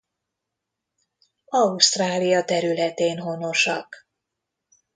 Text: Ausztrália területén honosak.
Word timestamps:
Ausztrália 1.45 2.43
területén 2.45 3.19
honosak. 3.19 4.07